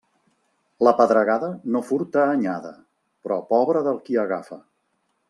[0.85, 2.71] La pedregada no furta anyada,
[3.27, 4.59] però pobre del qui agafa.